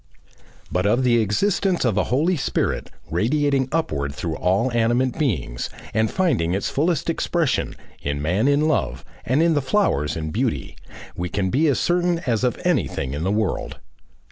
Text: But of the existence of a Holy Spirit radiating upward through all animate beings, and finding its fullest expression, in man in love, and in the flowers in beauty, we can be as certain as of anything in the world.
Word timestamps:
But 0.71 0.87
of 0.87 1.03
the 1.03 1.19
existence 1.21 1.85
of 1.85 1.95
a 1.95 2.05
Holy 2.05 2.35
Spirit 2.35 2.89
radiating 3.11 3.69
upward 3.71 4.15
through 4.15 4.35
all 4.35 4.71
animate 4.71 5.19
beings, 5.19 5.69
and 5.93 6.09
finding 6.09 6.55
its 6.55 6.71
fullest 6.71 7.07
expression, 7.07 7.75
in 8.01 8.19
man 8.19 8.47
in 8.47 8.67
love, 8.67 9.05
and 9.25 9.43
in 9.43 9.53
the 9.53 9.61
flowers 9.61 10.17
in 10.17 10.31
beauty, 10.31 10.75
we 11.15 11.29
can 11.29 11.51
be 11.51 11.67
as 11.67 11.79
certain 11.79 12.17
as 12.25 12.43
of 12.43 12.59
anything 12.65 13.13
in 13.13 13.21
the 13.21 13.29
world. 13.31 13.77